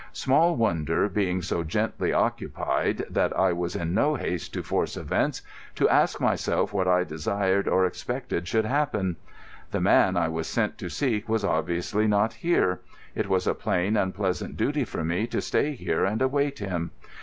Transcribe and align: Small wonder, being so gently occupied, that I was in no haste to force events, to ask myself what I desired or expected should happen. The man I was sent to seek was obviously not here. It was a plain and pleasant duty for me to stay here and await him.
Small 0.13 0.55
wonder, 0.55 1.07
being 1.07 1.43
so 1.43 1.63
gently 1.63 2.11
occupied, 2.11 3.05
that 3.07 3.37
I 3.37 3.53
was 3.53 3.75
in 3.75 3.93
no 3.93 4.15
haste 4.15 4.51
to 4.55 4.63
force 4.63 4.97
events, 4.97 5.43
to 5.75 5.87
ask 5.89 6.19
myself 6.19 6.73
what 6.73 6.87
I 6.87 7.03
desired 7.03 7.67
or 7.67 7.85
expected 7.85 8.47
should 8.47 8.65
happen. 8.65 9.17
The 9.69 9.79
man 9.79 10.17
I 10.17 10.27
was 10.27 10.47
sent 10.47 10.79
to 10.79 10.89
seek 10.89 11.29
was 11.29 11.45
obviously 11.45 12.07
not 12.07 12.33
here. 12.33 12.81
It 13.13 13.29
was 13.29 13.45
a 13.45 13.53
plain 13.53 13.95
and 13.95 14.11
pleasant 14.15 14.57
duty 14.57 14.85
for 14.85 15.03
me 15.03 15.27
to 15.27 15.39
stay 15.39 15.73
here 15.73 16.03
and 16.03 16.19
await 16.19 16.57
him. 16.57 16.89